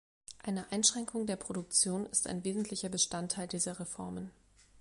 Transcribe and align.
Eine 0.41 0.71
Einschränkung 0.71 1.27
der 1.27 1.35
Produktion 1.35 2.07
ist 2.07 2.25
ein 2.25 2.43
wesentlicher 2.43 2.89
Bestandteil 2.89 3.47
dieser 3.47 3.79
Reformen. 3.79 4.31